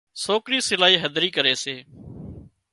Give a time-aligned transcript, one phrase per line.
[0.23, 1.75] سوڪرِي سلائي هڌري ڪري سي